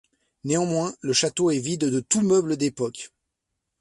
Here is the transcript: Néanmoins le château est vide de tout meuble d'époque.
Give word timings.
Néanmoins 0.45 0.95
le 1.01 1.13
château 1.13 1.51
est 1.51 1.59
vide 1.59 1.85
de 1.91 1.99
tout 1.99 2.21
meuble 2.21 2.57
d'époque. 2.57 3.11